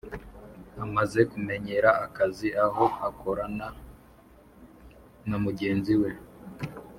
[0.83, 3.67] amaze kumenyera akazi aho akorana
[5.27, 6.11] namugenzi we